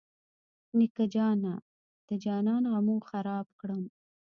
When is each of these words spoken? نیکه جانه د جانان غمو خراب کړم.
نیکه 0.77 1.05
جانه 1.13 1.53
د 2.07 2.09
جانان 2.23 2.63
غمو 2.73 2.95
خراب 3.09 3.47
کړم. 3.59 3.83